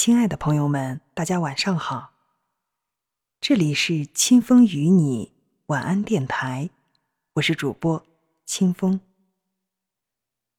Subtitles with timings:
[0.00, 2.12] 亲爱的朋友们，大家晚上好。
[3.40, 5.32] 这里是清风与你
[5.66, 6.70] 晚安电台，
[7.32, 8.06] 我是主播
[8.46, 9.00] 清风。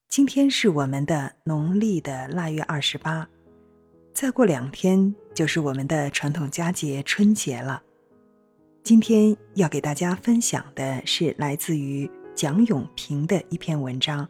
[0.10, 3.30] 今天是我们的农历的腊月二十八，
[4.14, 7.82] 再过两天就是我们的传统佳节春节了。
[8.84, 14.26] 今天要给大家分享的是来自于蒋永平的一篇文章《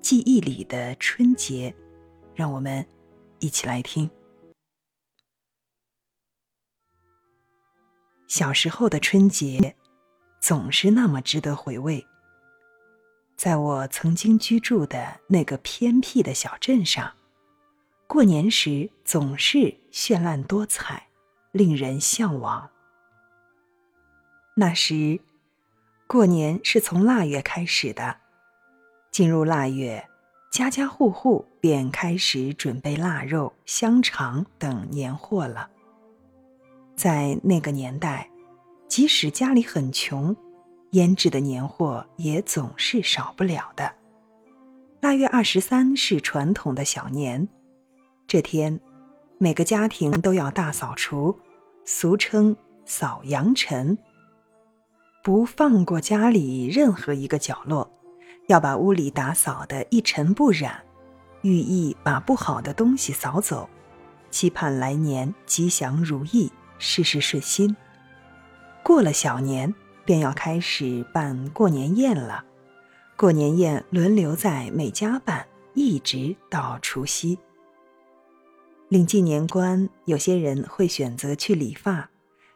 [0.00, 1.74] 记忆里的春节》，
[2.36, 2.86] 让我们
[3.40, 4.08] 一起来听。
[8.28, 9.74] 小时候的春节，
[10.38, 12.06] 总是那么值得回味。
[13.36, 17.14] 在我曾经居住的那个偏僻的小镇上，
[18.06, 21.08] 过年时总是绚烂多彩，
[21.52, 22.68] 令人向往。
[24.54, 25.18] 那时，
[26.06, 28.14] 过年是从腊月开始的，
[29.10, 30.06] 进入腊月，
[30.50, 35.70] 家家户户便开始准备腊肉、香肠等年货了。
[36.98, 38.28] 在那个年代，
[38.88, 40.34] 即使家里很穷，
[40.90, 43.92] 腌制的年货也总是少不了的。
[45.00, 47.48] 腊月二十三是传统的小年，
[48.26, 48.80] 这天，
[49.38, 51.38] 每个家庭都要大扫除，
[51.84, 53.96] 俗称“扫阳尘”，
[55.22, 57.88] 不放过家里任何一个角落，
[58.48, 60.82] 要把屋里打扫得一尘不染，
[61.42, 63.70] 寓意把不好的东西扫走，
[64.32, 66.50] 期盼来年吉祥如意。
[66.78, 67.76] 事事顺心。
[68.82, 72.44] 过了小年，便要开始办过年宴了。
[73.16, 77.38] 过年宴轮流在每家办，一直到除夕。
[78.88, 82.08] 临近年关，有些人会选择去理发，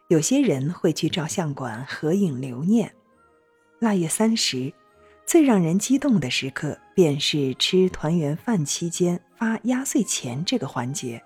[0.07, 2.91] 有些人会去照相馆合影留念。
[3.79, 4.73] 腊月三十，
[5.27, 11.21] 最让人激动的时刻，便是吃团圆饭期间发压岁钱这个环节。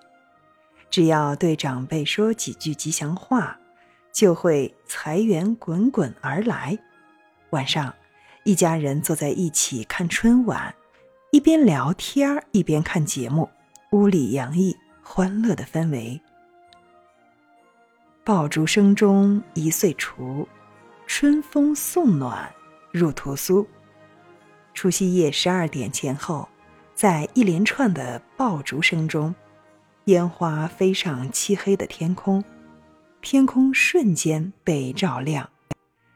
[0.89, 3.59] 只要对长辈说几句吉祥话，
[4.11, 6.77] 就会财源滚滚而来。
[7.51, 7.93] 晚上，
[8.43, 10.73] 一家人坐在一起看春晚，
[11.31, 13.49] 一边聊天一边看节目，
[13.91, 16.19] 屋里洋溢欢乐的氛围。
[18.23, 20.47] 爆竹声中一岁除，
[21.05, 22.49] 春风送暖
[22.91, 23.67] 入屠苏。
[24.73, 26.47] 除夕夜十二点前后，
[26.93, 29.33] 在一连串的爆竹声中。
[30.07, 32.41] 烟花飞上漆黑的天空，
[33.21, 35.49] 天空瞬间被照亮。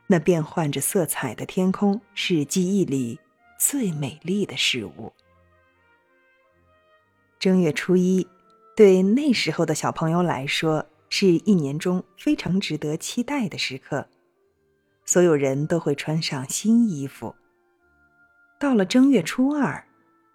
[0.07, 3.19] 那变换着色彩的天空是记忆里
[3.59, 5.11] 最美丽的事物。
[7.37, 8.25] 正月初一，
[8.77, 14.07] 对那时候的小朋友来说，是一年中非常值得期待的时刻。
[15.03, 17.35] 所有人都会穿上新衣服。
[18.57, 19.83] 到了正月初二，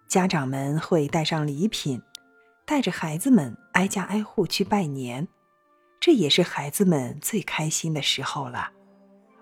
[0.07, 1.99] 家长们会带上礼品。
[2.67, 5.25] 带着孩子们挨家挨户去拜年，
[6.01, 8.71] 这也是孩子们最开心的时候了。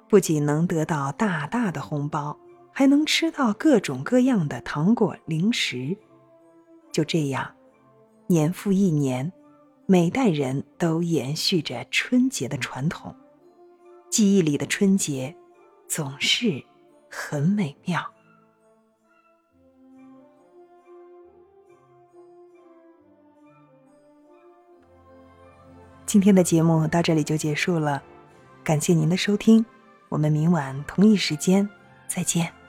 [0.07, 2.37] 不仅能得到大大的红包，
[2.71, 5.97] 还能吃到各种各样的糖果零食。
[6.91, 7.51] 就这样，
[8.27, 9.33] 年复一年，
[9.87, 13.15] 每代人都延续着春节的传统。
[14.11, 15.35] 记忆里的春节，
[15.87, 16.63] 总是
[17.09, 18.14] 很美妙。
[26.05, 28.01] 今天的节目到这里就结束了，
[28.63, 29.65] 感谢您的收听，
[30.09, 31.67] 我们明晚同一时间
[32.07, 32.64] 再见。